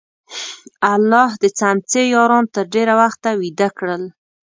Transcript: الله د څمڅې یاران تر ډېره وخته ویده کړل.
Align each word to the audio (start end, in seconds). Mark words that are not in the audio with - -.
الله 0.93 1.29
د 1.41 1.43
څمڅې 1.57 2.03
یاران 2.15 2.45
تر 2.55 2.65
ډېره 2.73 2.93
وخته 3.01 3.29
ویده 3.41 3.69
کړل. 3.77 4.03